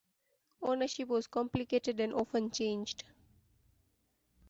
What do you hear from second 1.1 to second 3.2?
complicated and often changed.